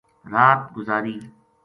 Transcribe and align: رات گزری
رات 0.31 0.73
گزری 0.73 1.31